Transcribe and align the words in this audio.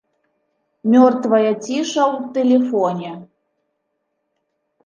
Мёртвая 0.93 1.51
ціша 1.65 2.03
ў 2.05 2.31
тэлефоне. 2.39 3.11